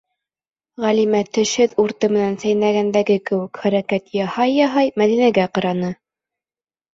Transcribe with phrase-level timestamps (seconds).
[0.85, 5.93] -Ғәлимә, тешһеҙ урты менән сәйнәгәндәге кеүек хәрәкәт яһай-яһай, Мәҙинәгә ҡараны.